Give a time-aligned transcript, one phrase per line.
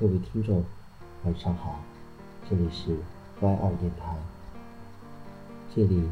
[0.00, 0.64] 各位听众，
[1.24, 1.78] 晚上好，
[2.48, 2.96] 这里是
[3.38, 4.16] Y 二电台。
[5.76, 6.08] 这里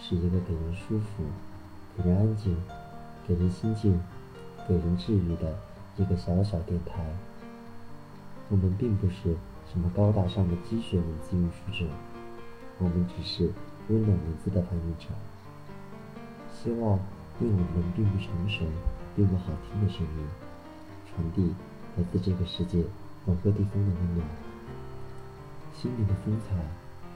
[0.00, 1.24] 是一个给人舒服、
[1.96, 2.56] 给人安静、
[3.26, 4.00] 给人心静、
[4.68, 5.58] 给人治愈的
[5.96, 7.04] 一个小小电台。
[8.48, 9.34] 我们并不是
[9.72, 11.90] 什么高大上的积雪文字运输者，
[12.78, 13.50] 我们只是
[13.88, 15.08] 温暖文字的翻译者。
[16.54, 16.96] 希望
[17.40, 18.64] 用我们并不成熟、
[19.16, 20.28] 并不好听的声音，
[21.10, 21.52] 传递
[21.96, 22.84] 来自这个世界。
[23.24, 24.26] 某个地方的温暖，
[25.80, 26.56] 心灵的风采，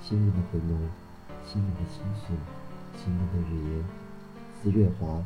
[0.01, 0.79] 心灵的回眸，
[1.45, 2.33] 心灵的倾诉，
[2.97, 3.85] 心灵的语言，
[4.63, 5.21] 似月华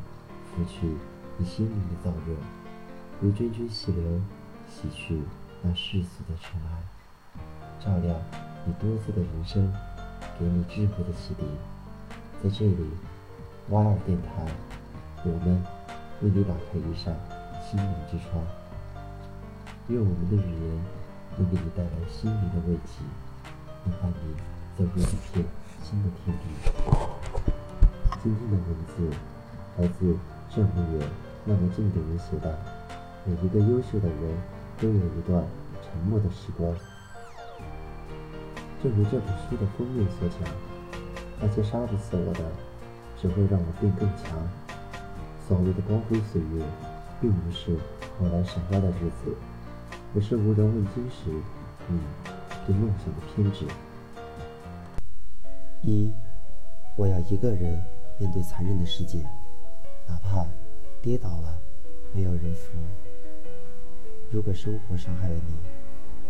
[0.49, 0.97] 拂去
[1.37, 2.35] 你心灵的燥热，
[3.21, 4.19] 如涓涓细流
[4.67, 5.21] 洗去
[5.61, 6.81] 那世俗的尘埃，
[7.79, 8.19] 照亮
[8.65, 9.71] 你多姿的人生，
[10.39, 11.43] 给你智慧的启迪。
[12.43, 12.89] 在这里，
[13.69, 14.47] 挖耳电台，
[15.23, 15.63] 我们
[16.23, 17.15] 为你打开一扇
[17.69, 18.43] 心灵之窗。
[19.91, 20.85] 愿我们的语言
[21.37, 23.03] 能给你带来心灵的慰藉，
[23.83, 24.33] 能伴你
[24.77, 25.45] 走入一片
[25.83, 26.43] 新的天地。
[28.23, 29.13] 今天的文字
[29.77, 30.15] 来自
[30.49, 31.07] 这么远
[31.43, 32.49] 那么近的人写道：
[33.25, 34.37] 每一个优秀的人
[34.79, 35.43] 都有一段
[35.83, 36.73] 沉默的时光。
[38.81, 40.39] 正如这本书的封面所讲，
[41.41, 42.45] 那些杀不死我的，
[43.21, 44.37] 只会让我变更强。
[45.45, 46.63] 所谓的光辉岁月，
[47.19, 47.75] 并不是
[48.17, 49.35] 后来闪耀的日子。
[50.13, 51.31] 不是无人问津时，
[51.87, 51.97] 你
[52.67, 53.65] 对梦想的偏执。
[55.81, 56.11] 一，
[56.97, 57.81] 我要一个人
[58.17, 59.23] 面对残忍的世界，
[60.05, 60.45] 哪怕
[61.01, 61.57] 跌倒了，
[62.13, 62.73] 没有人扶。
[64.29, 65.55] 如果生活伤害了你，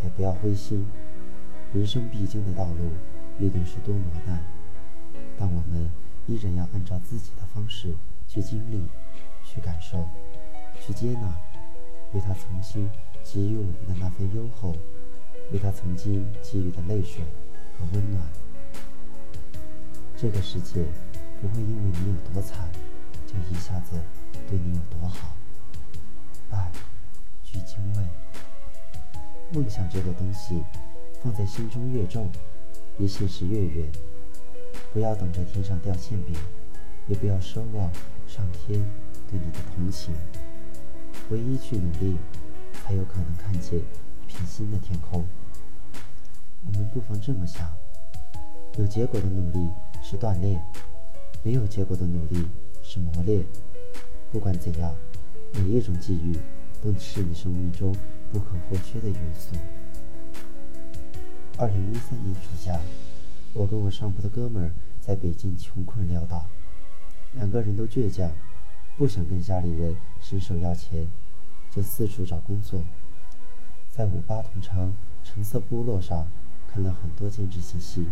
[0.03, 0.85] 也不要灰心。
[1.73, 2.91] 人生必经的道路
[3.39, 4.39] 必定是多磨难，
[5.39, 5.89] 但我们
[6.27, 7.95] 依然要按照自己的方式
[8.27, 8.85] 去经历、
[9.43, 10.07] 去感受、
[10.79, 11.35] 去接纳，
[12.13, 12.87] 为他重新。
[13.23, 14.75] 给予我们的那份优厚，
[15.51, 17.23] 为他曾经给予的泪水
[17.77, 18.21] 和温暖。
[20.17, 20.83] 这个世界
[21.41, 22.69] 不会因为你有多惨，
[23.25, 23.95] 就一下子
[24.49, 25.35] 对你有多好。
[26.51, 26.71] 爱，
[27.43, 28.03] 具精卫。
[29.53, 30.63] 梦想这个东西，
[31.23, 32.29] 放在心中越重，
[32.97, 33.89] 离现实越远。
[34.93, 36.35] 不要等着天上掉馅饼，
[37.07, 37.89] 也不要奢望
[38.27, 38.79] 上天
[39.29, 40.13] 对你的同情。
[41.29, 42.17] 唯一去努力。
[42.73, 45.25] 才有可能看见一片新的天空。
[46.65, 47.67] 我们不妨这么想：
[48.77, 49.69] 有结果的努力
[50.01, 50.63] 是锻炼，
[51.43, 52.47] 没有结果的努力
[52.83, 53.43] 是磨练。
[54.31, 54.95] 不管怎样，
[55.53, 56.37] 每一种际遇
[56.81, 57.95] 都是你生命中
[58.31, 59.55] 不可或缺的元素。
[61.57, 62.79] 二零一三年暑假，
[63.53, 66.45] 我跟我上铺的哥们儿在北京穷困潦倒，
[67.33, 68.31] 两个人都倔强，
[68.97, 71.07] 不想跟家里人伸手要钱。
[71.73, 72.83] 就四处找工作，
[73.89, 74.93] 在五八同城
[75.23, 76.27] 橙色部落上
[76.67, 78.05] 看了很多兼职信息，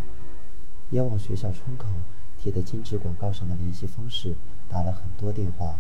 [0.89, 1.87] 也往学校窗口
[2.37, 4.33] 贴的兼职广告上的联系方式
[4.69, 5.77] 打了很多电话。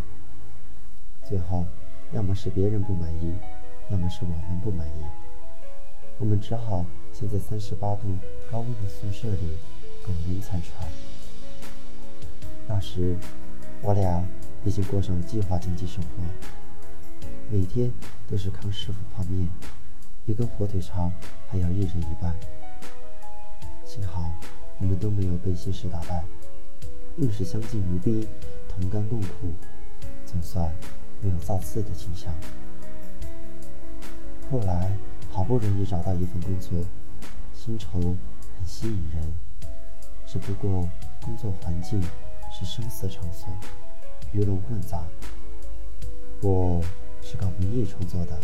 [1.23, 1.65] 最后，
[2.11, 3.33] 要么是别人不满意，
[3.89, 5.05] 要么是我们不满意，
[6.17, 8.09] 我们只好先在三十八度
[8.51, 9.57] 高温的宿舍里
[10.05, 10.85] 苟延残喘。
[12.67, 13.15] 那时，
[13.81, 14.21] 我俩
[14.65, 16.09] 已经过上了计划经济生活。
[17.51, 17.91] 每天
[18.29, 19.49] 都是康师傅泡面，
[20.27, 21.11] 一根火腿肠
[21.47, 22.35] 还要一人一半。
[23.83, 24.31] 幸好
[24.77, 26.23] 我们都没有被现实打败，
[27.17, 28.27] 硬是相敬如宾，
[28.67, 29.51] 同甘共苦，
[30.27, 30.71] 总算
[31.21, 32.31] 没有造次的倾向。
[34.51, 34.95] 后来
[35.31, 36.77] 好不容易找到一份工作，
[37.51, 39.33] 薪酬很吸引人，
[40.23, 40.87] 只不过
[41.23, 41.99] 工作环境
[42.51, 43.49] 是生死场所，
[44.33, 45.03] 鱼龙混杂。
[46.43, 46.79] 我。
[47.31, 48.35] 是搞文艺创作的，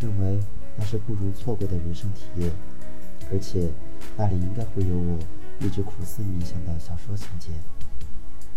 [0.00, 0.40] 认为
[0.76, 2.50] 那是不容错过的人生体验，
[3.30, 3.68] 而且
[4.16, 5.18] 那里应该会有我
[5.60, 7.50] 一直苦思冥想的小说情节。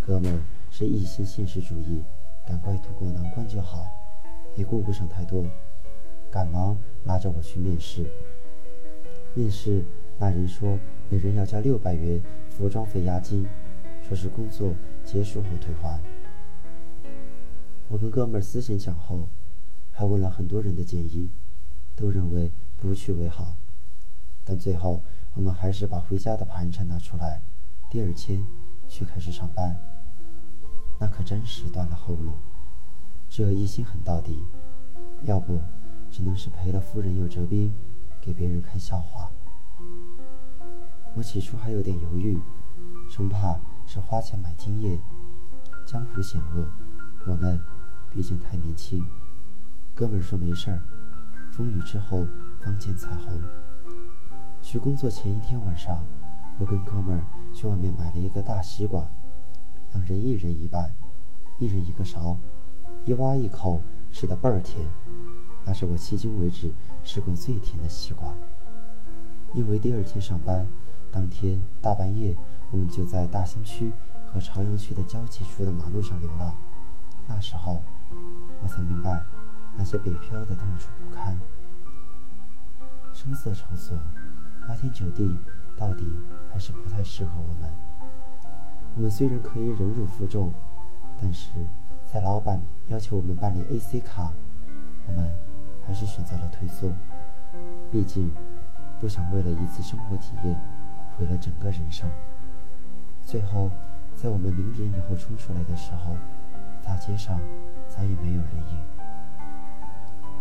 [0.08, 0.40] 哥们儿
[0.70, 2.02] 是一心现实主义，
[2.48, 3.86] 赶快渡过难关就好，
[4.56, 5.46] 也顾不上太多，
[6.32, 8.06] 赶忙拉着我去面试。
[9.34, 9.84] 面试
[10.18, 13.46] 那人说每人要交六百元服装费押金，
[14.08, 16.00] 说是工作结束后退还。
[17.90, 19.28] 我跟哥们儿思前想后。
[20.02, 21.30] 他问了很多人的建议，
[21.96, 23.56] 都认为不去为好。
[24.44, 25.04] 但最后，
[25.36, 27.40] 我们还是把回家的盘缠拿出来，
[27.88, 28.44] 第二天
[28.88, 29.80] 去开始上班。
[30.98, 32.32] 那可真是断了后路，
[33.30, 34.44] 只有一心狠到底，
[35.22, 35.62] 要不
[36.10, 37.72] 只能是赔了夫人又折兵，
[38.20, 39.30] 给别人看笑话。
[41.14, 42.40] 我起初还有点犹豫，
[43.08, 45.00] 生怕是花钱买经验。
[45.86, 46.68] 江湖险恶，
[47.28, 47.62] 我们
[48.10, 49.06] 毕竟太年轻。
[49.94, 50.82] 哥们说没事儿，
[51.52, 52.26] 风雨之后
[52.64, 53.40] 方见彩虹。
[54.62, 56.04] 去工作前一天晚上，
[56.58, 57.24] 我跟哥们儿
[57.54, 59.06] 去外面买了一个大西瓜，
[59.94, 60.96] 两人一人一半，
[61.60, 62.38] 一人一个勺，
[63.06, 64.88] 一挖一口，吃的倍儿甜。
[65.66, 66.72] 那是我迄今为止
[67.04, 68.34] 吃过最甜的西瓜。
[69.54, 70.66] 因为第二天上班，
[71.12, 72.36] 当天大半夜，
[72.72, 73.92] 我们就在大兴区
[74.26, 76.56] 和朝阳区的交界处的马路上流浪。
[77.28, 77.84] 那时候，
[78.64, 79.22] 我才明白，
[79.78, 81.40] 那些北漂的痛楚不堪。
[83.14, 83.98] 声色场所，
[84.68, 85.38] 花天酒地，
[85.78, 86.06] 到底
[86.52, 87.72] 还是不太适合我们。
[88.96, 90.54] 我们虽然可以忍辱负重，
[91.22, 91.50] 但是
[92.06, 94.32] 在老板要求我们办理 AC 卡，
[95.08, 95.32] 我们
[95.86, 96.92] 还是选择了退缩。
[97.92, 98.32] 毕竟。
[99.00, 100.56] 不想为了一次生活体验
[101.18, 102.08] 毁了整个人生。
[103.26, 103.72] 最后，
[104.14, 106.16] 在我们零点以后冲出来的时候，
[106.86, 107.42] 大街上
[107.88, 108.78] 早已没有人影，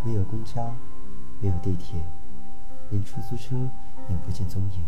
[0.04, 0.74] 没有公交，
[1.40, 2.00] 没有地铁，
[2.90, 3.56] 连出租车
[4.08, 4.84] 也不见踪影。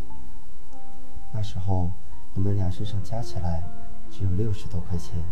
[1.33, 1.91] 那时候，
[2.35, 3.63] 我们俩身上加起来
[4.11, 5.23] 只有六十多块钱，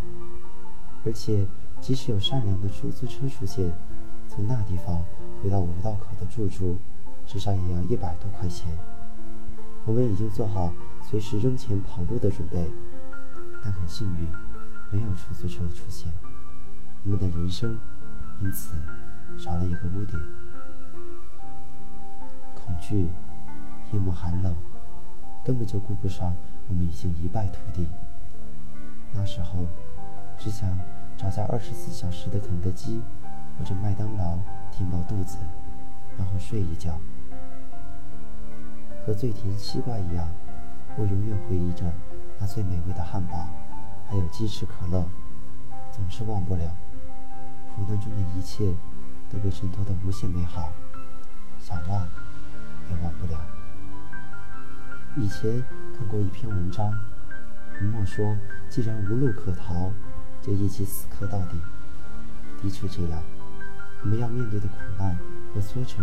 [1.05, 1.45] 而且
[1.79, 3.71] 即使有善良的出租车出现，
[4.27, 5.03] 从那地方
[5.41, 6.77] 回到五道口的住处。
[7.23, 8.67] 至少也要一百多块钱。
[9.85, 12.69] 我们已经做好随时扔钱跑路的准备，
[13.63, 14.27] 但很幸运，
[14.91, 16.11] 没有出租车出现。
[17.05, 17.79] 我们的人生
[18.41, 18.75] 因此
[19.37, 20.21] 少了一个污点。
[22.55, 23.09] 恐惧，
[23.91, 24.55] 夜幕寒冷，
[25.43, 26.35] 根本就顾不上
[26.67, 27.87] 我们已经一败涂地。
[29.13, 29.65] 那时候，
[30.37, 30.77] 只想
[31.17, 33.01] 找家二十四小时的肯德基
[33.57, 34.37] 或者麦当劳
[34.71, 35.37] 填饱肚子，
[36.17, 36.97] 然后睡一觉。
[39.05, 40.29] 和最甜西瓜一样，
[40.95, 41.91] 我永远回忆着
[42.39, 43.49] 那最美味的汉堡，
[44.07, 45.03] 还有鸡翅可乐，
[45.91, 46.63] 总是忘不了。
[47.73, 48.73] 苦难中的一切
[49.31, 50.73] 都被衬托的无限美好，
[51.59, 52.07] 想忘
[52.89, 53.39] 也忘不了。
[55.15, 55.63] 以前
[55.97, 56.91] 看过一篇文章，
[57.75, 58.37] 文末说
[58.69, 59.91] ：“既然无路可逃，
[60.41, 61.57] 就一起死磕到底。”
[62.61, 63.23] 的确这样，
[64.03, 65.17] 我们要面对的苦难
[65.53, 65.97] 和挫折，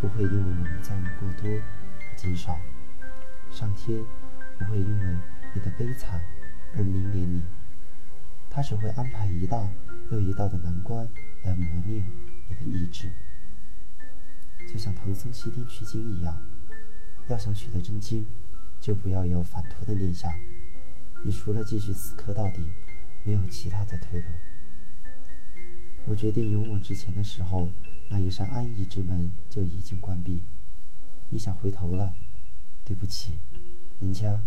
[0.00, 1.62] 不会因为我们遭遇过多而。
[2.16, 2.58] 减少，
[3.50, 4.02] 上天
[4.58, 5.16] 不会因为
[5.54, 6.20] 你的悲惨
[6.76, 7.42] 而明怜你，
[8.50, 9.68] 他只会安排一道
[10.10, 11.08] 又一道的难关
[11.44, 12.04] 来磨练
[12.48, 13.10] 你的意志。
[14.70, 16.42] 就像唐僧西天取经一样，
[17.28, 18.26] 要想取得真经，
[18.80, 20.32] 就不要有反途的念想。
[21.24, 22.70] 你除了继续死磕到底，
[23.24, 24.26] 没有其他的退路。
[26.06, 27.70] 我决定勇往直前的时候，
[28.08, 30.42] 那一扇安逸之门就已经关闭。
[31.30, 32.14] 你想回头了，
[32.84, 33.34] 对不起，
[34.00, 34.40] 人家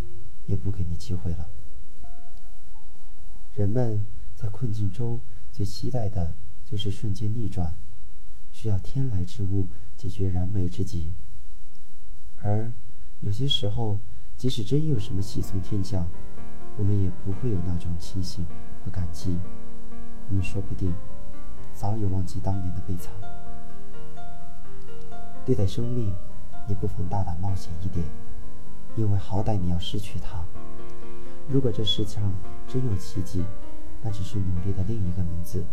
[0.48, 1.50] 也不给你机会了。
[3.53, 4.03] 人们
[4.36, 5.19] 在困境中
[5.51, 6.33] 最期待的
[6.65, 7.75] 就是瞬间逆转，
[8.51, 9.68] 需要天来之物
[9.98, 11.12] 解决燃眉之急。
[12.42, 12.71] 而
[13.21, 14.00] 有些时候，
[14.38, 16.07] 即使真有什么喜从天降，
[16.77, 18.45] 我们也不会有那种庆幸
[18.83, 19.38] 和感激。
[20.30, 20.94] 我们说不定
[21.74, 23.12] 早已忘记当年的悲惨。
[25.45, 26.13] 对待生命。
[26.68, 28.06] 你不妨大胆冒险一点，
[28.95, 30.45] 因为好歹你要失去它。
[31.50, 32.31] 如果这世上
[32.68, 33.44] 真有奇迹，
[34.03, 35.65] 那只是努力的另一个名字。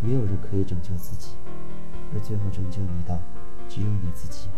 [0.00, 1.30] 没有人可以拯救自己，
[2.16, 3.20] 而最后拯救你的，
[3.68, 4.48] 只有你自己。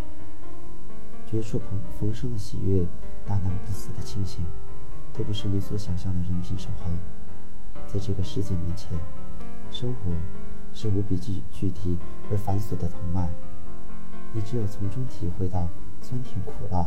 [1.26, 2.86] 绝处逢逢生的喜悦，
[3.27, 4.44] 大难不死的清醒，
[5.12, 6.96] 都不是你所想象的人品守恒。
[7.88, 8.96] 在这个世界面前，
[9.72, 10.12] 生活
[10.72, 11.98] 是无比具具体
[12.31, 13.29] 而繁琐的藤蔓。
[14.32, 15.69] 你只有从中体会到
[16.00, 16.86] 酸甜苦辣，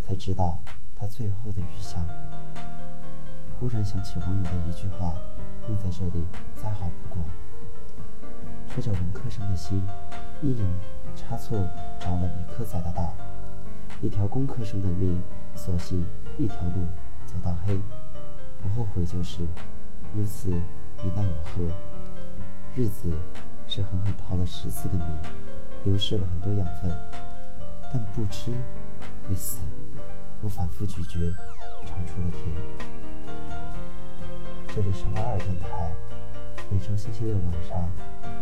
[0.00, 0.58] 才知道
[0.96, 2.04] 它最后的余香。
[3.60, 5.14] 忽然想起网友的一句话，
[5.68, 6.24] 用在这里
[6.60, 7.22] 再好不过：
[8.72, 9.82] 吹着文科生的心，
[10.42, 10.66] 阴阳
[11.16, 11.58] 差错
[11.98, 13.12] 着了理科仔的道；
[14.00, 15.20] 一条工科生的命，
[15.56, 16.06] 索性
[16.38, 16.86] 一条路
[17.26, 17.76] 走到黑。
[18.62, 19.42] 不后悔就是
[20.14, 21.62] 如此，你奈我何？
[22.76, 23.12] 日子
[23.66, 25.04] 是狠狠淘了十次的米。
[25.84, 26.94] 流失了很多养分，
[27.90, 28.52] 但不吃
[29.26, 29.60] 会死。
[30.42, 31.18] 我反复咀嚼，
[31.86, 32.42] 尝出了甜。
[34.68, 35.94] 这里是瓦尔电台，
[36.68, 37.88] 每周星期六晚上，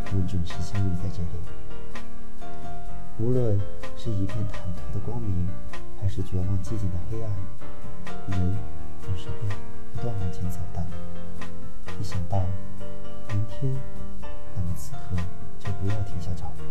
[0.06, 1.28] 我们准时相遇在这里。
[3.18, 3.60] 无论
[3.96, 5.48] 是一片坦途的光明，
[6.00, 7.30] 还是绝望寂静的黑暗，
[8.28, 8.56] 人
[9.02, 9.37] 总是会
[9.94, 10.84] 不断往前走的。
[12.00, 12.42] 一想到
[13.28, 13.75] 明天，
[14.54, 15.16] 那么此刻
[15.58, 16.64] 就不要停下脚步。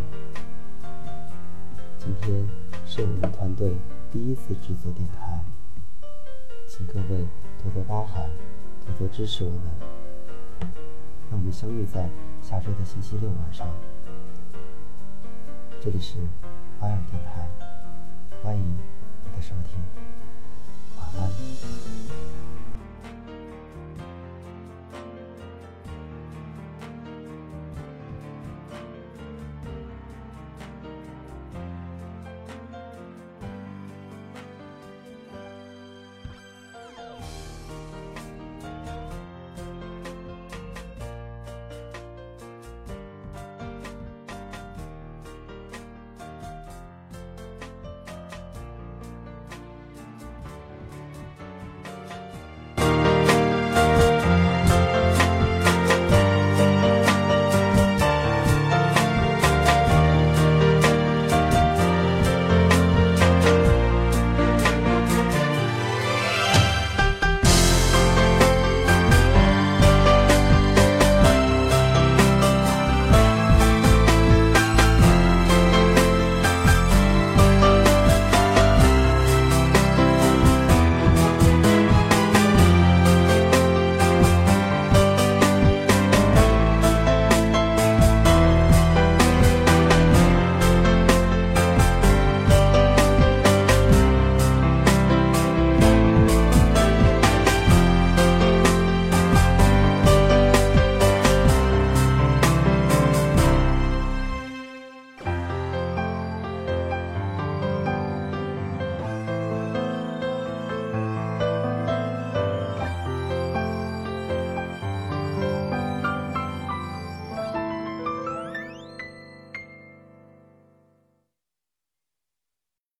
[1.98, 2.48] 今天
[2.86, 3.76] 是我们团队
[4.10, 5.44] 第一次制作电台，
[6.68, 7.26] 请各位
[7.62, 8.24] 多多包涵，
[8.86, 9.97] 多多支持我们。
[11.30, 12.08] 让我们相遇在
[12.42, 13.66] 下周的星期六晚上。
[15.80, 16.16] 这里是
[16.80, 17.46] 艾尔电台，
[18.42, 19.78] 欢迎你的收听，
[20.96, 22.57] 晚安。